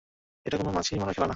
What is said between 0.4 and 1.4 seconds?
এটা কোন মাছি মারার খেলা না।